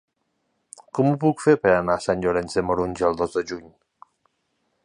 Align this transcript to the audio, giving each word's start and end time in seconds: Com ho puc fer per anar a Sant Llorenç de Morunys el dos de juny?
Com 0.99 1.09
ho 1.09 1.19
puc 1.25 1.43
fer 1.43 1.53
per 1.67 1.75
anar 1.75 1.99
a 1.99 2.03
Sant 2.07 2.25
Llorenç 2.25 2.59
de 2.61 2.67
Morunys 2.71 3.07
el 3.11 3.21
dos 3.23 3.41
de 3.41 3.49
juny? 3.53 3.73